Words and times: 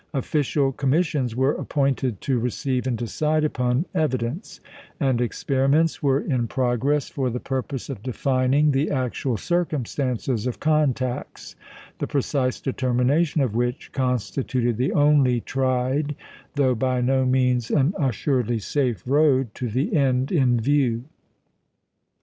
Official 0.15 0.71
commissions 0.71 1.35
were 1.35 1.53
appointed 1.53 2.21
to 2.21 2.39
receive 2.39 2.87
and 2.87 2.97
decide 2.97 3.43
upon 3.43 3.85
evidence; 3.93 4.59
and 4.99 5.21
experiments 5.21 6.01
were 6.01 6.19
in 6.19 6.47
progress 6.47 7.07
for 7.07 7.29
the 7.29 7.39
purpose 7.39 7.87
of 7.87 8.01
defining 8.01 8.71
the 8.71 8.89
actual 8.89 9.37
circumstances 9.37 10.47
of 10.47 10.59
contacts, 10.59 11.55
the 11.99 12.07
precise 12.07 12.59
determination 12.59 13.41
of 13.41 13.53
which 13.53 13.91
constituted 13.91 14.77
the 14.77 14.91
only 14.91 15.39
tried, 15.39 16.15
though 16.55 16.73
by 16.73 16.99
no 16.99 17.23
means 17.23 17.69
an 17.69 17.93
assuredly 17.99 18.57
safe 18.57 19.03
road 19.05 19.53
to 19.53 19.69
the 19.69 19.95
end 19.95 20.31
in 20.31 20.59
view. 20.59 21.03